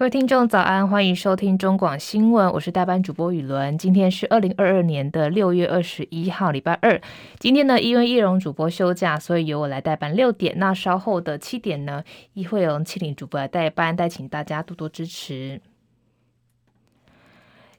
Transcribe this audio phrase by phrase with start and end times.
[0.00, 3.76] 各位听众早安，欢迎收听中广新闻，我是代班主播雨伦。
[3.76, 6.98] 今天是二零二二年的六月二十一号，礼拜二。
[7.38, 10.54] 今天呢，因为叶荣主播休假，所以由我来代班六点。
[10.56, 15.60] 那稍后的七点呢，亦会由庆玲主播来代班，带请大家多多支持。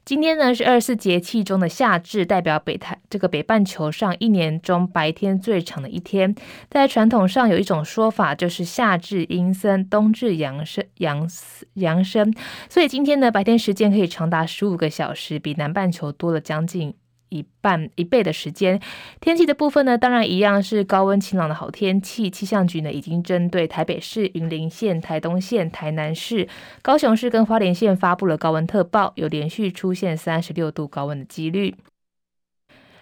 [0.04, 6.34] 今天呢是二十四节气中的夏至，代表北太这个北半球上一年中白天最长的一天。
[6.68, 11.28] 在传统上有一种说法，就是夏至阴森，冬至阳生，阳
[11.74, 12.34] 阳生。
[12.68, 16.94] 所以今天呢，白天时间可以长达十五个小时，比南半球多了将近。
[17.32, 18.78] 一半一倍的时间，
[19.20, 22.28] 天气的部分呢，当然一样是高温晴朗的好天气。
[22.28, 26.46] 气象局呢已经针对台北市、云林县、台东县、台南市、
[26.82, 31.74] 高雄市跟花莲县发布了高温特报，有连续出现三十六度高温的几率。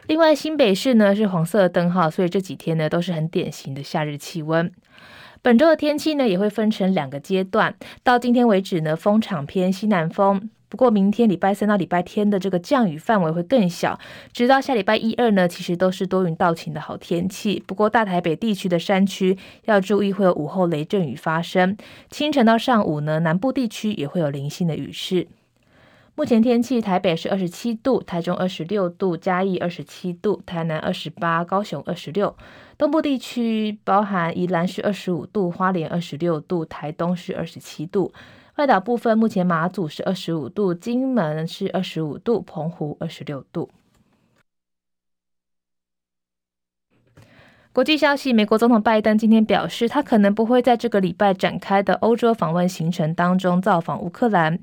[0.06, 4.72] 另外，新北市呢是黄色灯号，所以这几天呢都是很典型的夏日气温。
[5.42, 10.50] 本周的天气呢也会分成两个阶段，到今天为止呢，风场偏西南风。
[10.70, 13.98] 不过，明天礼拜三到礼拜天的这个降雨范围会更小，
[14.32, 17.62] 直到下礼拜一二呢，其实都是多云到晴的好天气。
[17.66, 21.76] 不过，大台北地区的山区要注意会有午后雷阵雨发生，
[22.08, 25.26] 清晨到上午呢，南部地区也会有零星的雨势。
[26.14, 32.36] 目前天气，台北是二十七度，台中二十六度，嘉义二十七度，台南二十八，高雄二十六。
[32.76, 38.12] 东部地区包含宜兰是二十五度，花莲二十六度，台东是二十七度。
[38.60, 43.70] 外岛部分，目前马祖是二十五度，金门是二十五度，澎湖二十六度。
[47.72, 54.58] 国际消息：美国总统拜登今天表示，他可能不会在这个礼拜展开的欧洲访问行程当中造访乌克兰。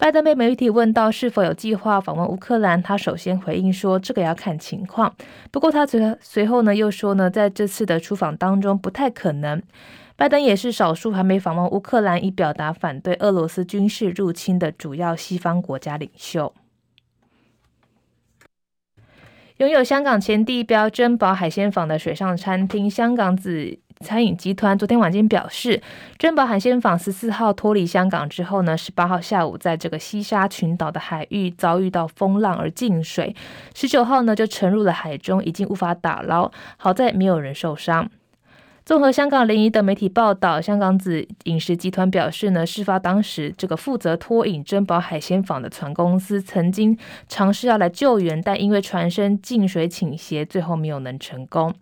[0.00, 5.14] 拜登被媒体问到是否有计划访问乌克兰，他首先回应说：“这个要看情况。”
[5.52, 9.62] 不过他随随后呢又说呢，在这次的出访当中不太可能。
[10.16, 16.54] 拜登也是少数还没访问乌克兰，以表达反对俄罗斯军事入侵的主要西方国家领袖。
[19.58, 25.82] 拥有香港前地标珍宝海鲜坊的水上餐厅香港子餐饮集团，昨天晚间表示，
[26.16, 33.36] 珍宝海鲜坊十四号脱离香港之后呢，十八号下午在这个西沙群岛的海域遭遇到风浪而进水，
[33.74, 38.10] 十九号呢就沉入了海中，已经无法打捞，好在没有人受伤。
[38.86, 46.96] 综合香港临沂的媒体报道，香港子饮食集团表示呢，事发当时，这个负责拖引珍宝海鲜坊的船公司曾经
[47.28, 51.74] 尝试要来救援，但因为船身进水倾斜，最后没有能成功。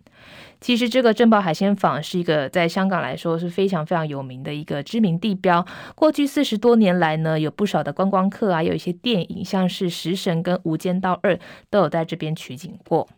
[0.61, 5.65] 其实，这个珍宝海鲜坊是一个在香港来说是非常非常有名的一个知名地标。
[5.95, 11.35] 过去四十多年来呢，有不少的观光客啊，有一些电影，像是《食神》跟《无间道二》
[11.71, 13.09] 都有在这边取景过。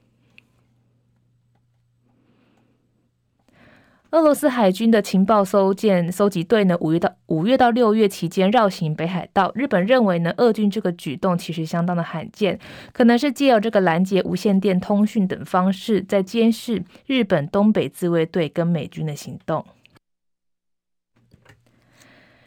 [4.13, 9.53] 俄罗斯海军的情报搜舰搜集队呢，五月到五月到六月期间绕行北海道。
[9.55, 12.59] 日本认为呢，俄军这个举动其实相当的罕见，
[12.93, 19.65] 可能是借由这个拦截无线电通讯等方式，在监视日本东北自卫队跟美军的行动。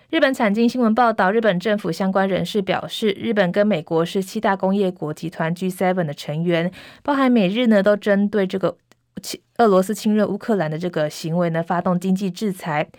[0.10, 6.72] 日本产经新闻报道，日本政府相关人士表示，日本跟美国是七大工业国集团 G7 的成员，
[7.02, 8.76] 包含美日呢，都针对这个。
[9.58, 12.90] 俄罗斯侵略乌克兰的这个行为呢，发动经济制裁，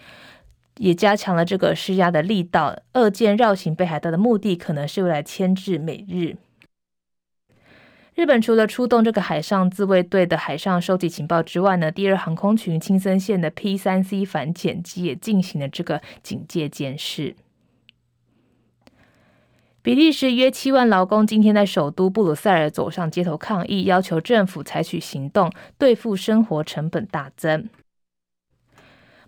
[0.78, 2.76] 也加强了这个施压的力道。
[2.94, 6.36] 俄舰绕行北海道的目的，可能是为了牵制美日。
[8.14, 17.34] 日本除了出动这个海上自卫队的海上收集情报之外呢，第二航空群青森县的 P 三 C 反潜机也进行了这个警戒监视。
[19.84, 27.68] 比利时约七万劳工今天在首都布鲁塞尔走上街头抗议，要求政府采取行动对付生活成本大增。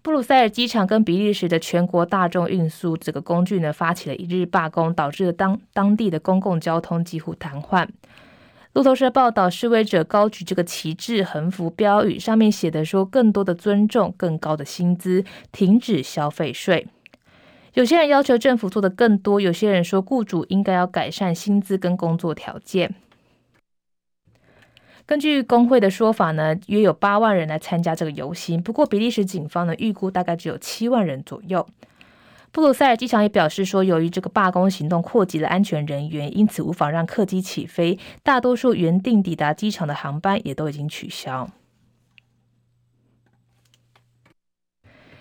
[0.01, 7.87] 布鲁塞尔机场跟比利时的全国大众运输这个工具呢，发起了一日罢工，导致了当当地的公共交通几乎瘫痪。
[8.73, 16.87] 路透社报道，示威者高举这个旗帜、横幅、标语，上面写的说：“更多的尊重，更高的薪资，停止消费税。”
[17.77, 22.95] 有些人要求政府做的更多，有些人说雇主应该要改善薪资跟工作条件。
[25.05, 31.69] 根据工会的说法呢，约有八万人来参加这个游行，不过比利时警方呢预估大概只有七万人左右。
[32.51, 41.51] 布鲁塞尔机场也表示说，由于这个罢工行动扩及了安全人员，因此无法让客机起飞，大多数原定抵达机场的航班也都已经取消。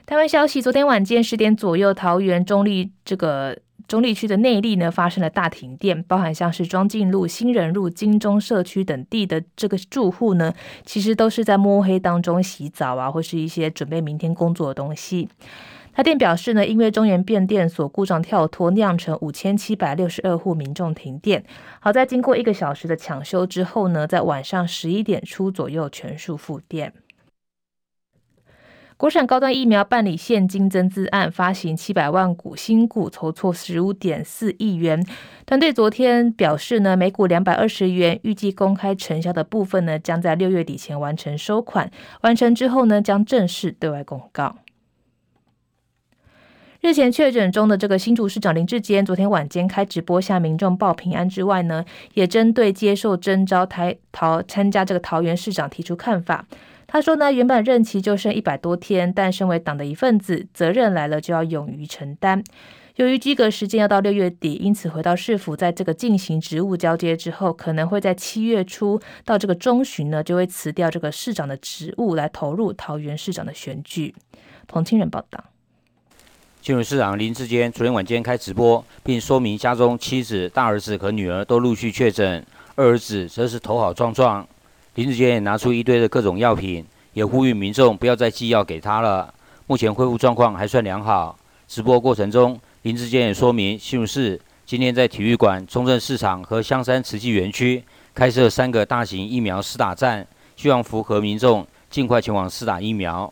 [0.06, 3.58] 台湾消息，昨天晚间十点左右，桃园中立这个
[3.88, 10.54] 中立区的内力呢发生了大停电，包含像是庄敬路、新人路、金钟社区等地的这个住户呢，
[10.86, 15.28] 其实都是在摸黑当中洗澡啊，或是一些准备明天工作的东西。
[15.92, 21.44] 台电表示呢，因为中原变电所故障跳脱，酿成五千七百六十二户民众停电。
[21.80, 26.94] 好在经过一个小时的抢修之后呢，在晚上十一点初左右全数复电。
[28.98, 35.06] 国产高端疫苗办理现金增资案，发行七百万股新股，筹措十五点四亿元。
[35.46, 41.92] 团队昨天表示呢，每股两百二十元，预计公开成交的部分呢，将在六月底前完成收款。
[42.22, 44.56] 完成之后呢，将正式对外公告。
[46.80, 51.84] 日前确诊中的这个新竹市长林志坚，昨天晚间开直播向民众报平安之外呢，
[52.14, 56.46] 也针对接受征召台桃参加这个桃园市长提出看法。
[56.96, 62.42] 他说呢，原本任期就剩一百多天，但身为党的一份子，责任来了就要勇于承担。
[62.96, 74.16] 由于居隔时间要到六月底，因此回到市府，在这个进行职务交接之后，可能会在七月初到这个中旬呢，就会辞掉这个市长的职务，来投入桃园市长的选举。
[74.66, 75.44] 彭清仁报道。
[76.62, 82.46] 新竹市长林智坚昨天晚间开直播，并说明家中妻子、大儿子和女儿都陆续确诊，
[82.76, 84.48] 二儿子则是头好壮壮。
[84.96, 89.34] 林智坚也拿出一堆的各种药品，也呼吁民众不要再寄药给他了。
[89.68, 91.38] 目前恢复状况还算良好。
[91.68, 97.84] 直播过程中，林志坚也说明，新竹市今天在体育馆、中正市场和香山慈济园区
[98.14, 100.26] 开设三个大型疫苗施打站，
[100.56, 103.32] 希望符合民众尽快前往施打疫苗。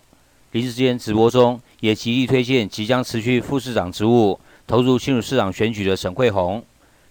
[0.52, 4.38] 林志坚直播中也极力推荐即将辞去副市长职务、
[4.68, 6.62] 投入新竹市长选举的沈慧宏。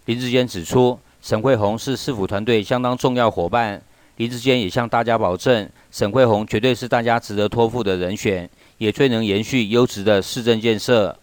[0.05, 3.81] 林志坚指出，沈慧宏是市府团队相当重要伙伴。
[4.17, 11.19] 林志坚也向大家保证，沈慧虹绝对是大家值得托付的人选，也最能延续优质的市政建设。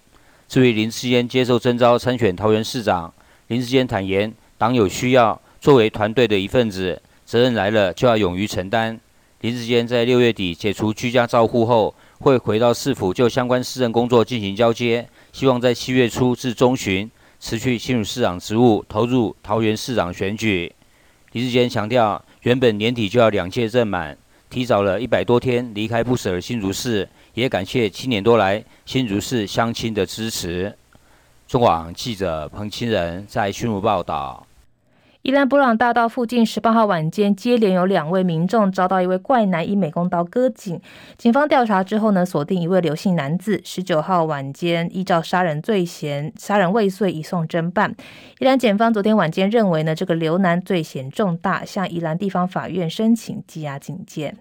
[0.48, 3.14] 至于林志坚接受征召参选桃园市长，
[3.48, 9.00] 林志坚坦言，党有需要，作为团队的一份子，责任来了就要勇于承担。
[9.42, 17.10] 林志坚在六月底解除居家照护后，会回到市府就相关市政工作进行交接，希望在七月初至中旬
[17.40, 20.74] 辞去新竹市长职务，投入桃园市长选举。
[21.34, 22.22] 林志坚强调。
[22.42, 24.18] 原本年底就要两届任满，
[24.50, 30.74] 提早了一百多天离开不舍的新竹市，也感谢七年多来新竹市乡亲的支持。
[31.48, 34.46] 中广记者彭清仁在新竹报道。
[35.22, 40.80] 宜兰布朗大道附近，十八号晚间接连有两位民众遭到一位怪男以美工刀割颈。
[41.18, 43.60] 警方调查之后呢，锁定一位刘姓男子。
[43.66, 47.94] 十九号晚间依照杀人罪嫌、杀人未遂移送侦办。
[48.40, 54.34] 宜兰检方昨天晚间认为呢，这个刘男罪嫌重大，向宜兰地方法院申请羁押警戒。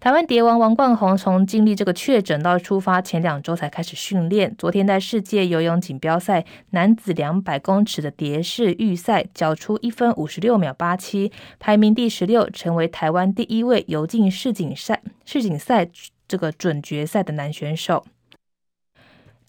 [0.00, 4.54] 台湾蝶王王冠宏从经历这个确诊到出发前两周才开始训练。
[4.56, 15.86] 昨天在世界游泳锦标赛男子两百公尺的蝶式预赛，缴出一分五十六秒八七，排名第十六，成为台湾第一位游进世锦赛世锦赛
[16.26, 18.06] 这个准决赛的男选手。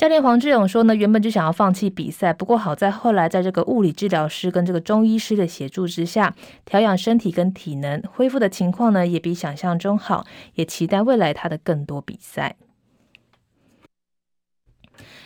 [0.02, 6.34] 教练黄志勇说呢，原本就想要放弃比赛，不过好在后来在这个物理治疗师跟这个中医师的协助之下，
[6.66, 10.26] 调养身体跟体能，恢复的情况呢也比想象中好，
[10.56, 12.56] 也期待未来他的更多比赛。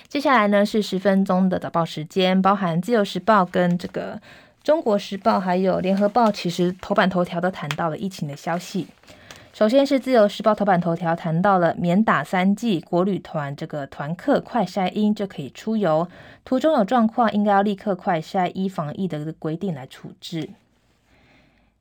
[0.10, 4.19] 接下来呢是十分钟的早报时间，包含自由时报跟这个
[4.62, 8.88] 中国时报还有联合报，其实头版头条都谈到了疫情的消息。
[9.56, 16.09] 首先是自由时报头版头条谈到了免打三剂国旅团这个团客快筛阴就可以出游，
[16.44, 20.50] 途中有状况应该要立刻快筛，依防疫的规定来处置。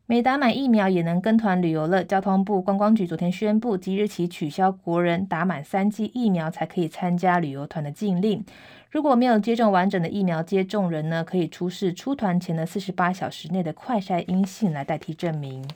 [0.07, 8.45] 没打满疫苗也能跟团旅游了，交通部观光局昨天宣布，即日起取消国人打满三剂疫苗才可以参加旅游团的禁令。
[8.93, 15.69] 如果没有接种完整的疫苗接种人呢，可以出示出团前的四十八小时内的快筛阴性来代替证明。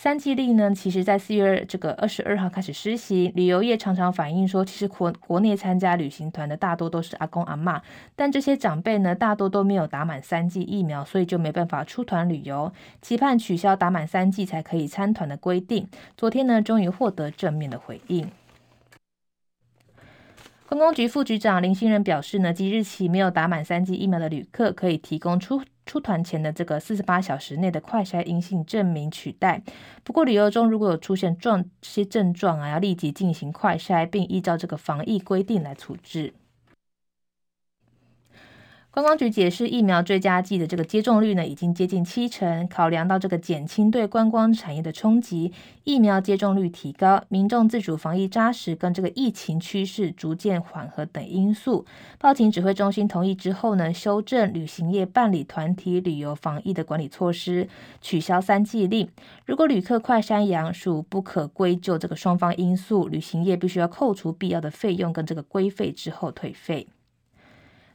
[0.00, 3.32] 三季令呢，其实在四月这个二十二号开始施行。
[3.34, 7.80] 旅游业常常反映说，其实国国内参加旅行团的大多都是阿公阿嬷，
[8.14, 12.72] 但这些长辈呢，大多都没有打满三剂疫苗，所以就没办法出团旅游。
[13.02, 15.88] 期盼取消打满三剂才可以参团的规定。
[16.16, 18.30] 昨天呢，终于获得正面的回应。
[20.68, 25.60] 观光局副局长林新仁表示呢，即日起没有打满三剂疫苗的旅客可以提供出。
[25.88, 29.62] 出团前的这个四十八小时内的快筛阴性证明取代。
[30.04, 36.34] 不过旅游中如果有出现状这些症状啊，要立即进行快筛，并依照这个防疫规定来处置。
[38.98, 42.66] 观光局解释，疫苗追加剂的这个接种率呢，已经接近七成。
[42.66, 45.52] 考量到这个减轻对观光产业的冲击，
[45.84, 51.86] 疫苗接种率提高，民众自主防疫扎实，跟这个疫情趋势逐渐缓和等因素，
[52.18, 57.68] 报请指挥中心同意之后呢，修正旅行业办理团体旅游防疫的管理措施，
[58.00, 59.08] 取消三剂令。
[59.46, 66.88] 如果旅客快山阳，属不可归咎这个双方因素，旅行业必须要扣除必要的费用跟这个规费之后退费。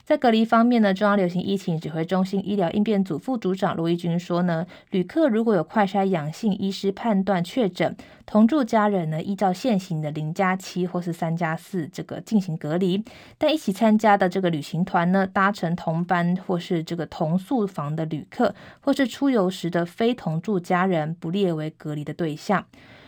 [0.06, 7.96] 在隔离方面呢，中央流行疫情指挥中心医疗应变组副组长罗一军说呢，旅客如果有快筛阳性，医师判断确诊，
[8.26, 13.02] 同住家人呢依照现行的零加七或是三加四这个进行隔离，
[13.38, 22.66] 但一起参加的这个旅行团呢，搭乘同班或是这个同宿房的旅客，或是出游时的非同住家人，不列为隔离的对象。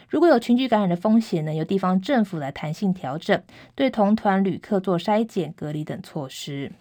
[0.07, 3.43] 如果有群聚感染的风险呢，由地方政府来弹性调整，
[3.75, 6.71] 对同团旅客做筛检、隔离等措施。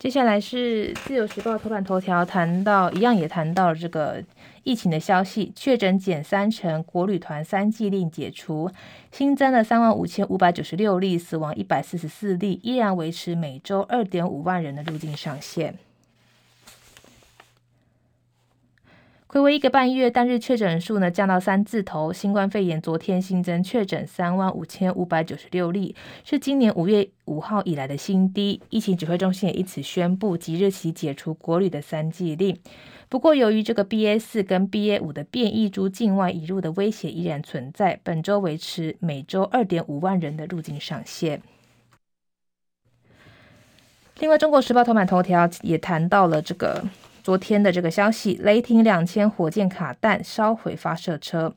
[0.00, 4.24] 接下来是自由时报头版头条，谈到一样也谈到了这个
[4.62, 8.70] 疫情的消息，确诊减三成，国旅团三季令解除，
[9.12, 15.78] 新增了三万五千五百九十六例，死亡一百四十四例，依然维持每周二点五万人的入境上限。
[19.32, 22.12] 睽违一个半月，单日确诊数呢降到三字头。
[22.12, 25.94] 新冠肺炎昨天新增确诊三万五千五百九十六例，
[26.24, 28.60] 是今年五月五号以来的新低。
[28.70, 32.58] 疫情指挥中心也因此宣布即日起解除国旅的三季令。
[33.08, 41.40] 不过，由于这个 BA 四跟 BA 五的变异株境外移入的威胁依然存在，本周维持每周二点五万人的入境上限。
[44.18, 46.82] 另外，《中国时报》头版头条也谈到了这个。
[47.30, 51.54] 昨天的这个消息，雷霆两千火箭卡弹烧毁发射车。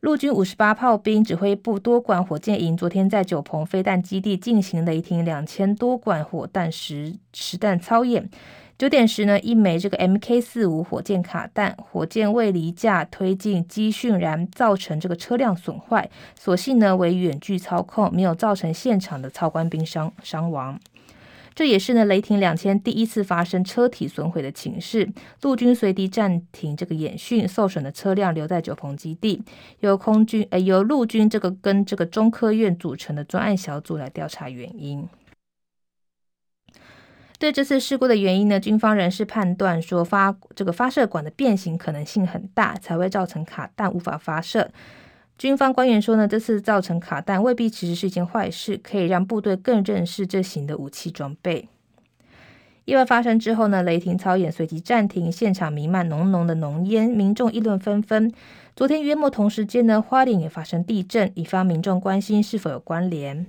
[0.00, 8.28] 陆军五十八炮兵指挥部多管火箭营昨天在九鹏飞弹基地进行雷霆两千多管火弹实实弹操演。
[8.76, 16.10] 九点时呢，一枚这个 MK 四五火箭卡弹，火箭未离架推进机迅燃，造成这个车辆损坏。
[16.34, 20.80] 所幸呢为远距操控，没有造成现场的操官兵伤伤亡。
[21.54, 25.10] 这也是呢，雷霆两千第一次发生车体损毁的情势。
[25.42, 29.42] 陆军随即暂停这个演训，受损的车辆留在九鹏基地，
[29.80, 35.06] 由空军呃由陆军这个跟这个中科院组成的专案小组来调查原因。
[37.38, 44.70] 对这次事故的原因呢，军方人士判断说发这个发射管的变形可能性很大，才会造成卡弹无法发射。
[45.40, 51.66] 军方官员说呢，这次造成卡弹未必其实是一件坏事，可以让部队更认识这型的武器装备。
[52.84, 58.30] 意外发生之后呢，雷霆操演随即暂停，现场弥漫浓浓的浓烟，民众议论纷纷。
[58.76, 63.46] 昨天约莫同时间呢，花莲也发生地震，引发民众关心是否有关联。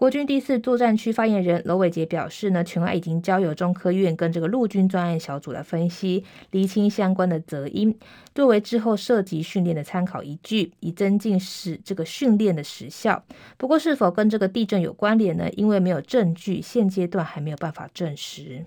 [0.00, 7.94] 国军第四作战区发言人罗伟杰表示呢，全案已经交由中科院跟这个陆军专案小组来分析，厘清相关的责因，
[8.34, 13.22] 作为之后涉及训练的参考依据，以增进使这个训练的时效。
[13.58, 15.50] 不过，是否跟这个地震有关联呢？
[15.50, 18.64] 因为没有证据，现阶段还没有办法证实。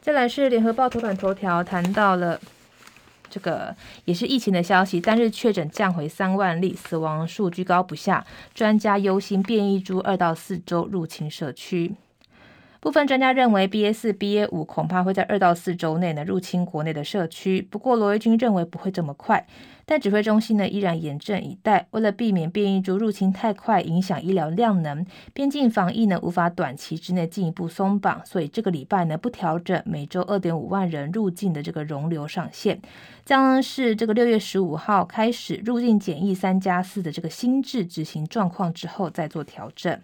[0.00, 2.40] 再来是联合报头版头条，谈到了。
[3.28, 8.24] 这个也是疫情的消息，单日确诊降回三万例，死亡数居高不下。
[8.54, 11.94] 专家忧心变异株二到四周入侵社区。
[12.80, 17.60] 部分专家认为，BA 四、BA 五恐怕会在二到四周内呢入侵国内的社区。
[17.60, 19.46] 不过，罗威军认为不会这么快。
[19.88, 32.80] 但指挥中心呢依然严阵以待，为了避免变异株入侵太快，影响医疗量能，边境防疫呢无法短期之内进一步松绑，所以这个礼拜呢不调整每周二点五万人入境的这个容留上限，
[33.24, 40.00] 将是这个六月十五号开始入境检疫三加四的这个新制执行状况之后再做调整。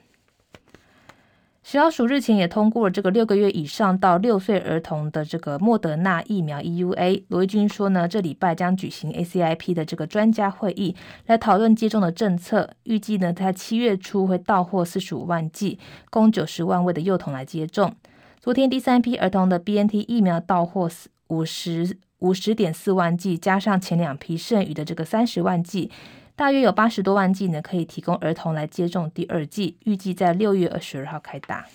[1.62, 7.22] 食药署日前也通过了这个六个月以上到六岁儿童的这个莫德纳疫苗 EUA。
[7.28, 12.68] 罗一军说呢，这礼拜将举行 ACIP 的这个专家会议，来讨论接种的政策。
[12.82, 15.78] 预计呢，在七月初会到货四十五万剂，
[16.10, 17.94] 供九十万位的幼童来接种。
[18.40, 20.90] 昨天第三批儿童的 BNT 疫苗到货
[21.28, 25.92] 五十五十点四万剂，加上前两批剩余的这个三十万剂。
[26.34, 31.66] 大约有八十多万剂呢，可以提供儿童来接种第二剂，预计在六月二十二号开打。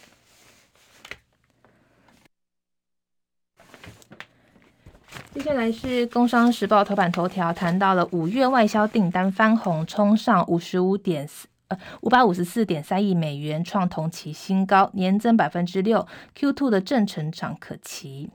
[5.34, 18.32] 接下来是《工商时报》头版头条，谈到了五月外销订单翻红，冲上五十五点四呃五百五十四点三亿美元，创同期新高，年增百分之六，Q2 的正成长可期。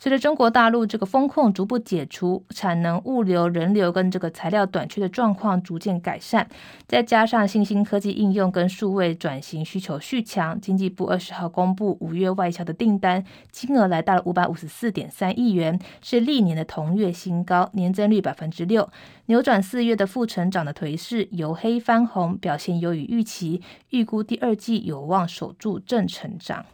[0.00, 6.48] 随着中国大陆这个封控逐步解除，产能、物流、人流跟这个材料短缺的状况逐渐改善，
[6.86, 18.88] 再加上新兴科技应用跟数位转型需求续强，经济部二十号公布五月外销的订单金额来到了五百五十四点三亿元，是历年的同月新高，年增率百分之六，
[19.26, 26.64] 扭转四月的负成长的颓势，由黑翻红，表现优于预期，预估第二季有望守住正成长。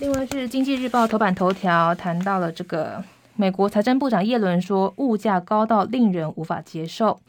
[0.00, 3.02] 另外是《经济日报》头版头条谈到了这个
[3.34, 7.20] 美国财政部长耶伦说，物价高到令人无法接受。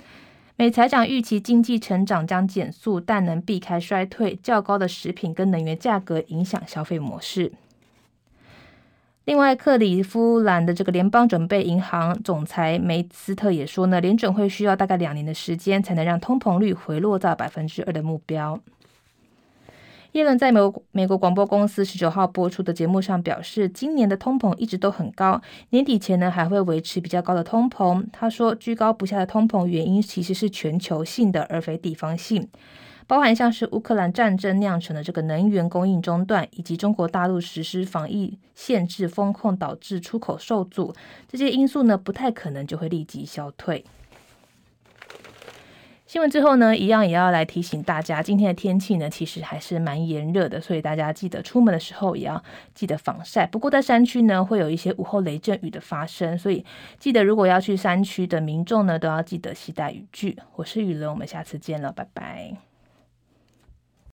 [0.56, 4.36] 美财长预期经济成长将减速，但能避开衰退。
[4.44, 7.52] 较高的食品跟能源价格影响消费模式。
[9.26, 18.60] 另外，克里夫兰的这个联邦准备银行总裁梅斯特也说呢，联准会需要大概两年的时间，才能让通膨率回落到百分之二的目标。
[20.14, 25.40] 耶伦在美国美国广播公司十九号播出的节目上表示，今年的通膨一直都很高，
[25.70, 28.04] 年底前呢还会维持比较高的通膨。
[28.12, 32.48] 他说，居高不下的通膨原因其实是全球性的，而非地方性，
[33.06, 40.92] 包含像是乌克兰战争酿成的这个能源供应中断，以及中国大陆实施防疫限制封控导致出口受阻，
[41.28, 43.86] 这些因素呢不太可能就会立即消退。
[46.10, 53.46] 新闻之后呢，一样也要来提醒大家，今天的天气呢，其实还是蛮炎热的，所以大家记得出门的时候也要记得防晒。
[53.46, 56.66] 不过在山区呢，会有一些午后雷阵雨的发生，所以
[56.98, 60.36] 记得如果要去山区的民众呢，都要记得携带雨具。
[60.56, 62.69] 我是雨伦，我们下次见了，拜拜。